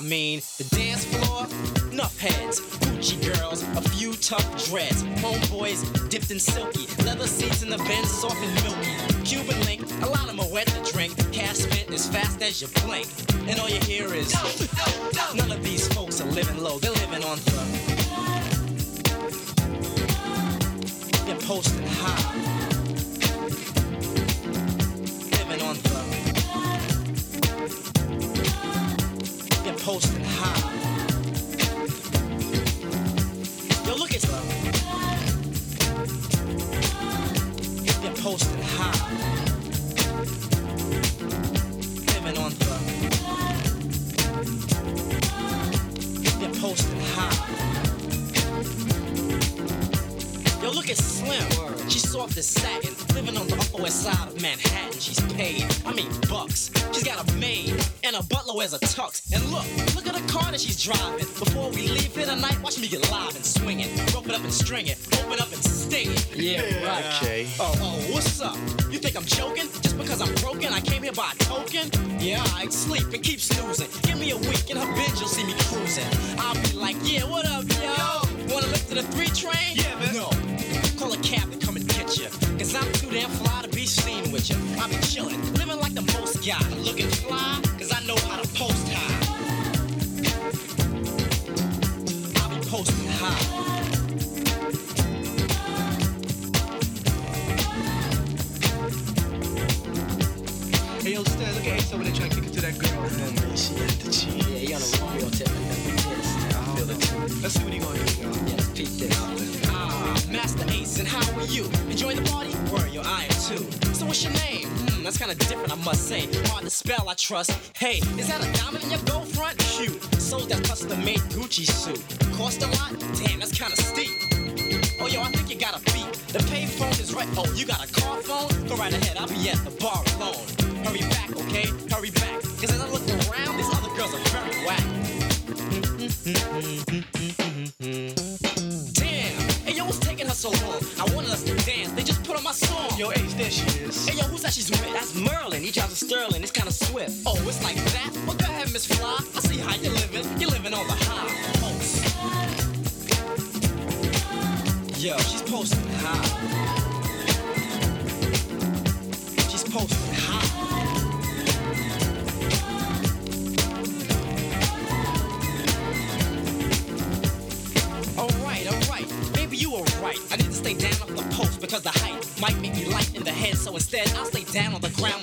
[0.00, 1.46] I mean, the dance floor,
[1.92, 7.68] nuff heads, Gucci girls, a few tough dreads, homeboys dipped in silky, leather seats in
[7.68, 9.24] the Benz soft and milky.
[9.26, 13.08] Cuban link, a lot of Moët to drink, cash spent as fast as you blink,
[13.46, 14.32] and all you hear is.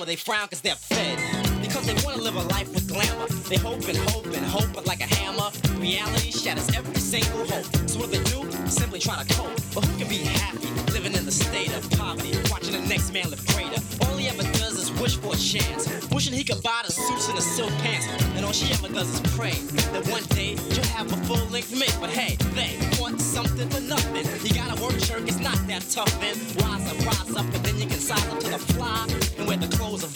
[0.08, 1.18] they frown because they're fed.
[1.60, 3.26] Because they want to live a life with glamour.
[3.48, 7.66] They hope and hope and hope, but like a hammer, reality shatters every single hope.
[7.86, 8.40] So what do they do?
[8.70, 9.52] Simply try to cope.
[9.74, 13.28] But who can be happy living in the state of poverty, watching the next man
[13.28, 13.80] live greater?
[14.02, 17.28] All he ever does is wish for a chance, wishing he could buy the suits
[17.28, 18.06] and the silk pants.
[18.34, 19.52] And all she ever does is pray
[19.92, 21.96] that one day you'll have a full length mate.
[22.00, 24.24] But hey, they want something for nothing.
[24.42, 26.36] You gotta work, jerk, it's not that tough, man.
[26.64, 29.06] Rise up, rise up, and then you can sign up to the fly.
[29.38, 29.68] And where the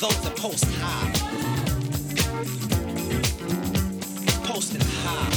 [0.03, 1.13] those that post high.
[4.43, 5.31] Posting high.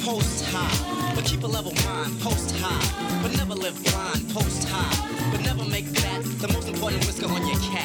[0.00, 2.18] Post high, but keep a level mind.
[2.22, 4.30] Post high, but never live blind.
[4.32, 7.83] Post high, but never make that the most important whisker on your cat.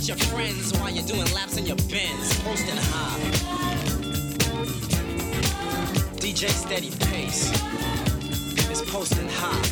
[0.00, 3.20] at your friends while you're doing laps in your Benz, posting high.
[6.16, 7.50] DJ steady pace
[8.70, 9.62] is posting high.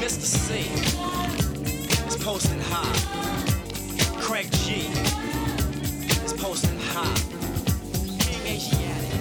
[0.00, 0.26] Mr.
[0.26, 0.54] C
[2.08, 4.20] is posting high.
[4.20, 4.88] Craig G
[6.24, 7.14] is posting high.
[8.18, 9.13] King Asiatic.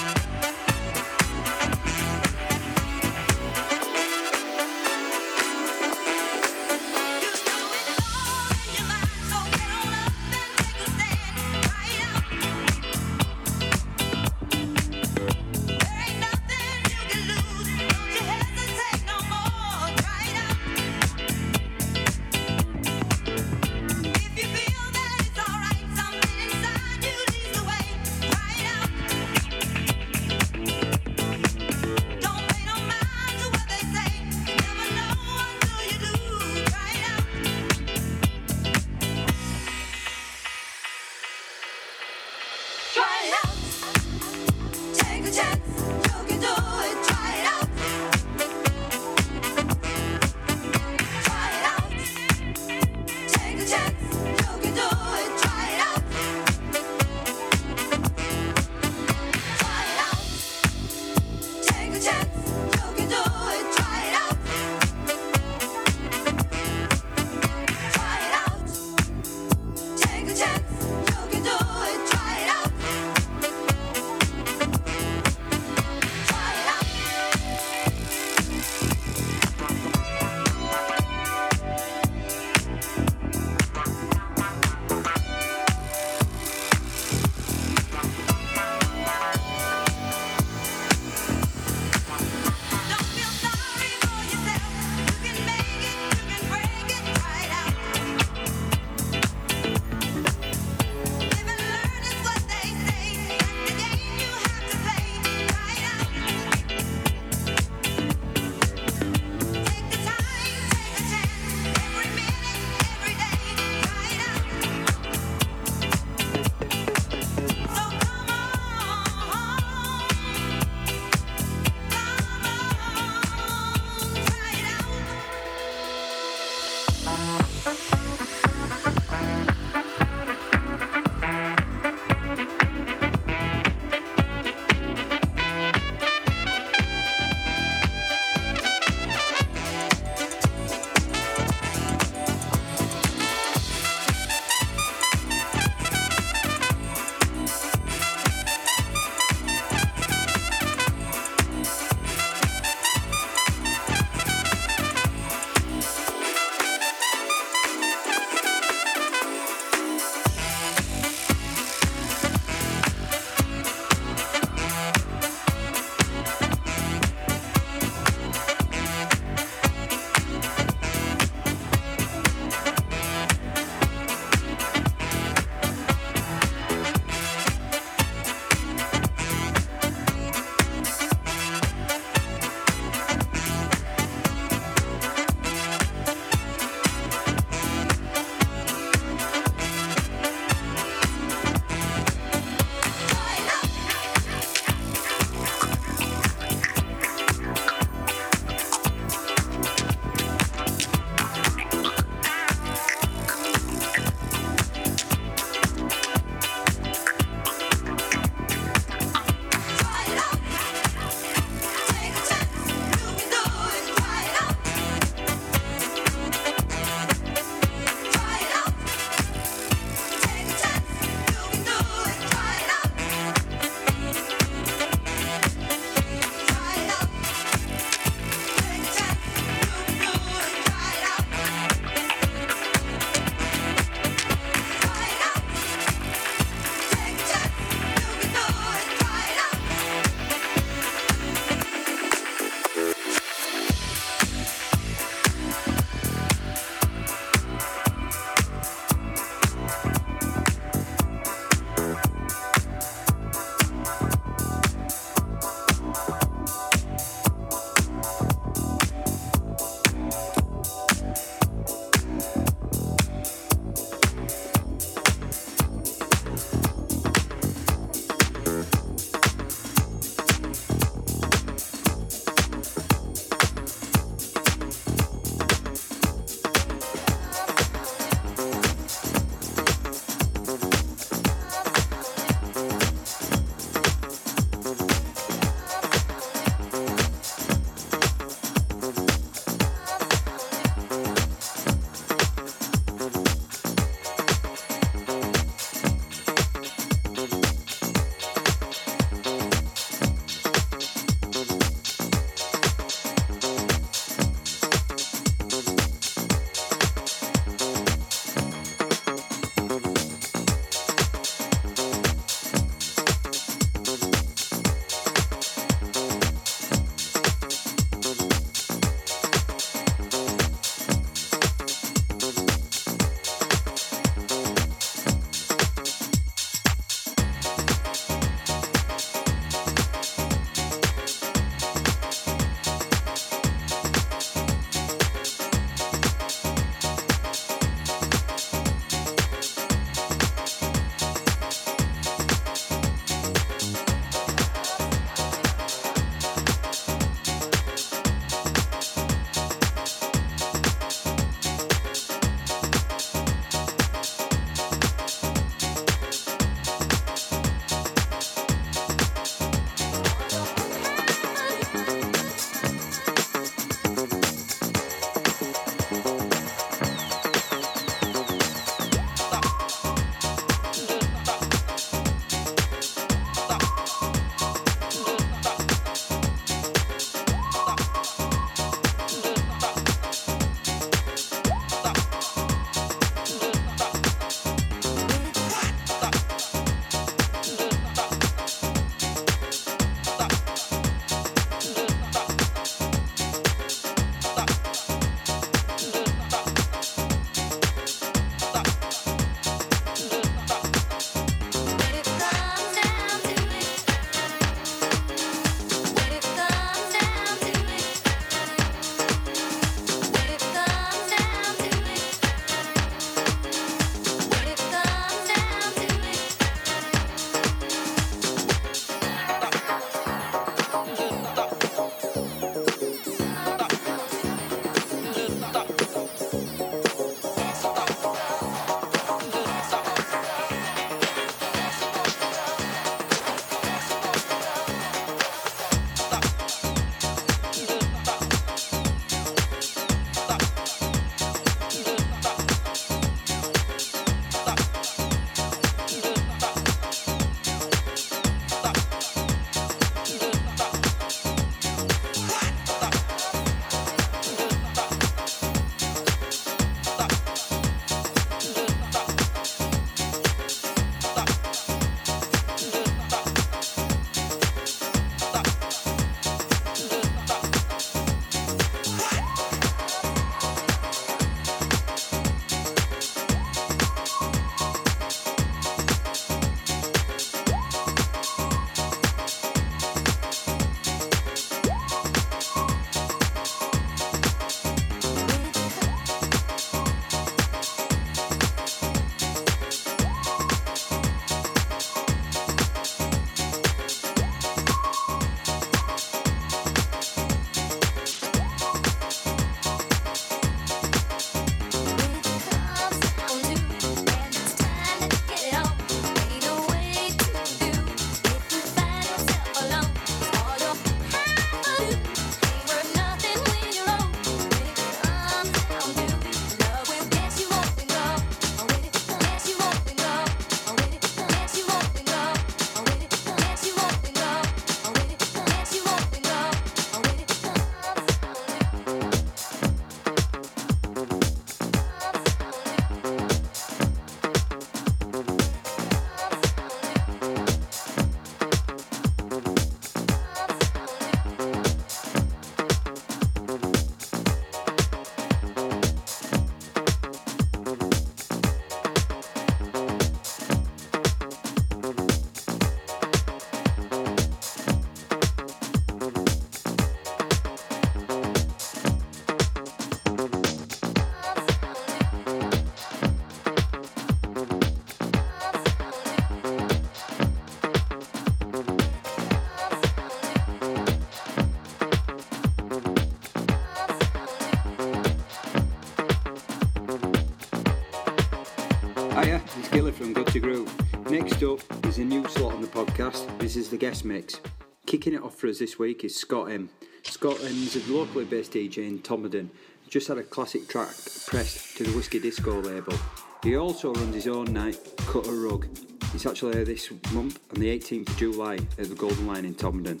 [581.92, 583.38] There's a new slot on the podcast.
[583.38, 584.40] This is the guest mix.
[584.86, 586.70] Kicking it off for us this week is Scott M.
[587.02, 589.50] Scott M is a locally based DJ in Todmorden.
[589.90, 590.88] Just had a classic track
[591.26, 592.94] pressed to the Whiskey Disco label.
[593.42, 595.66] He also runs his own night, Cut a Rug.
[596.14, 600.00] It's actually this month on the 18th of July at the Golden Lion in Todmorden.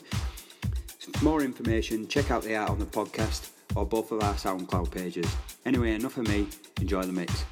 [0.98, 4.90] For more information, check out the art on the podcast or both of our SoundCloud
[4.90, 5.30] pages.
[5.66, 6.46] Anyway, enough of me.
[6.80, 7.44] Enjoy the mix.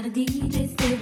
[0.00, 0.99] not a DJ,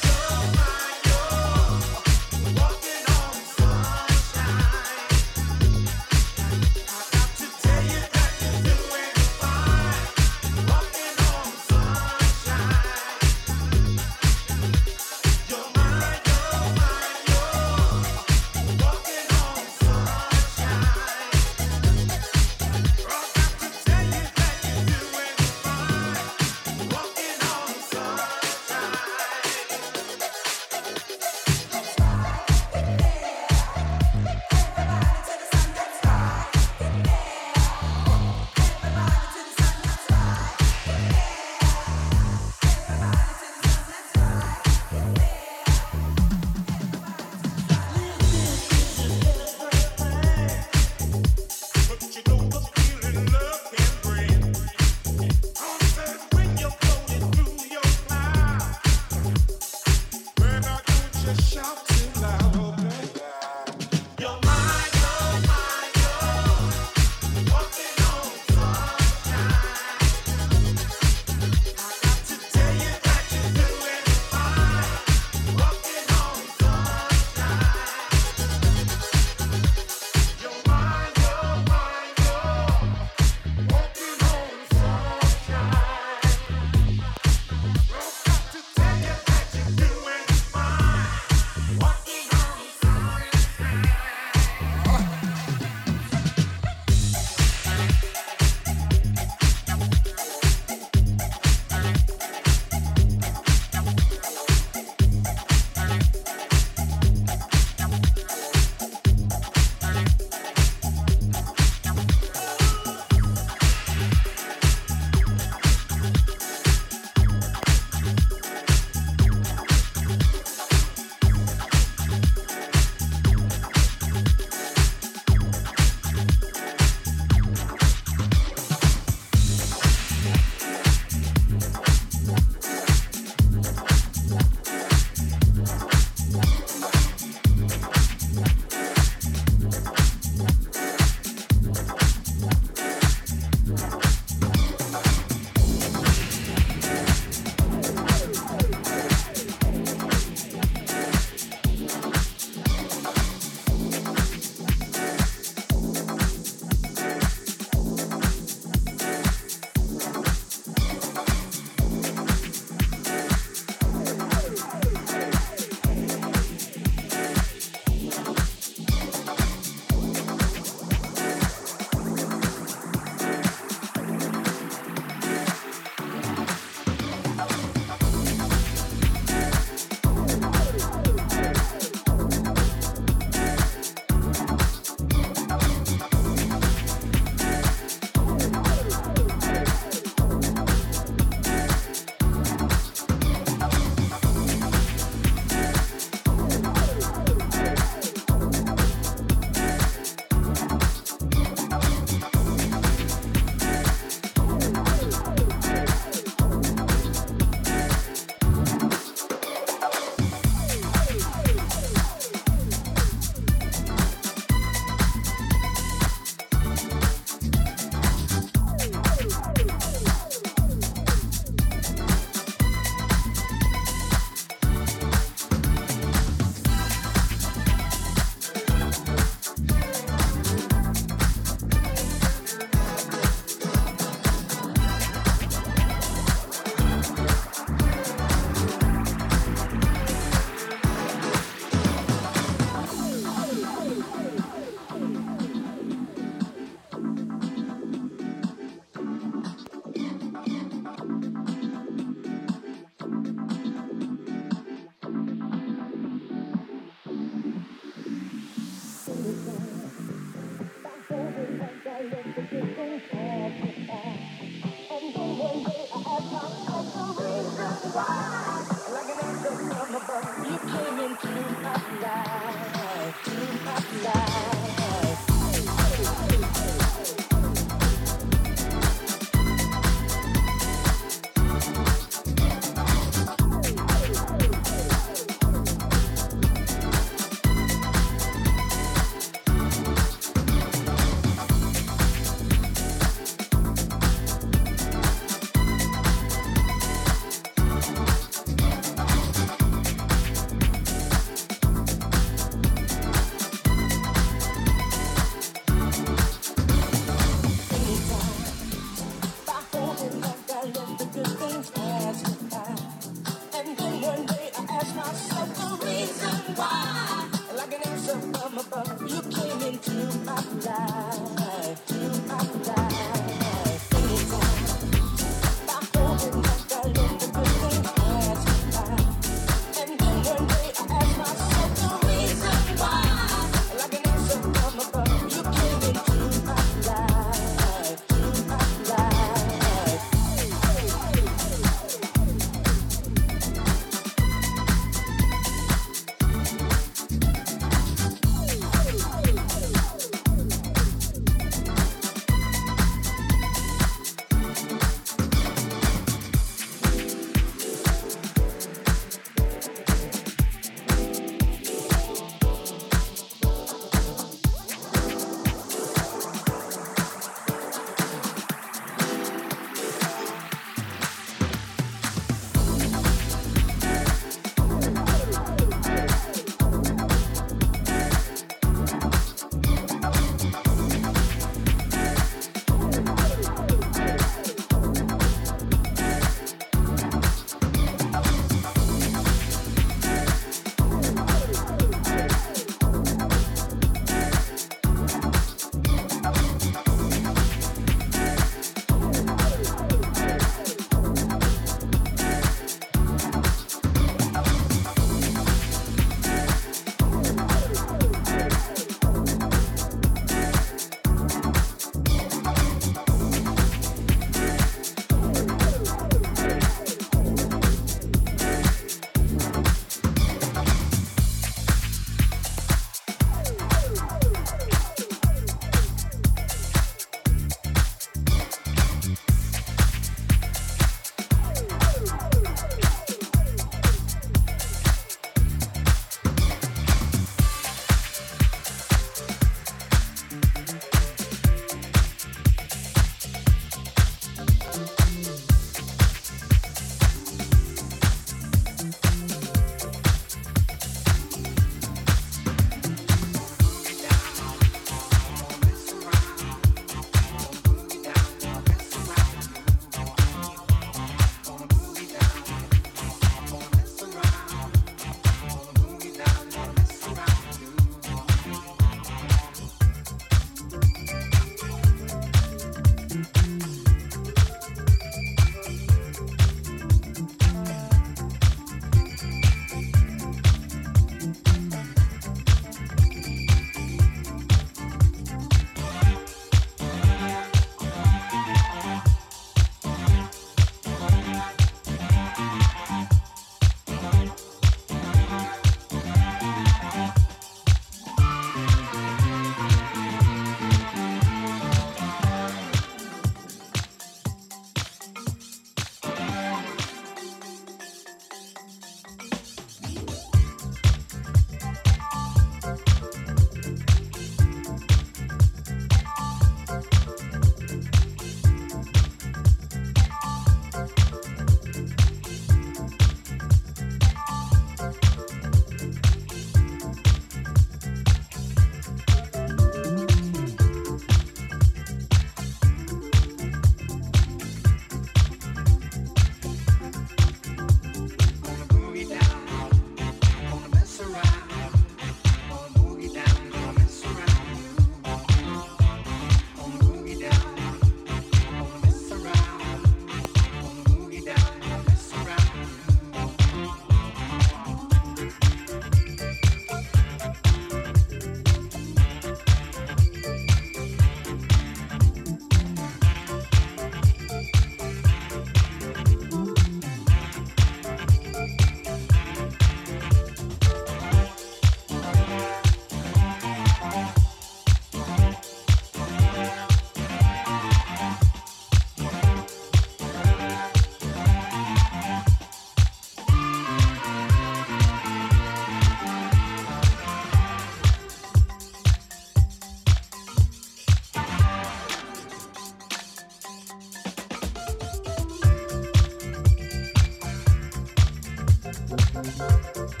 [599.23, 600.00] Música